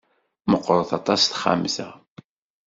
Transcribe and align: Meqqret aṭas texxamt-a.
Meqqret 0.49 0.91
aṭas 0.99 1.21
texxamt-a. 1.23 1.89